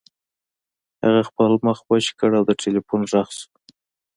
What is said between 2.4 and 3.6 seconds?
د ټیلیفون غږ شو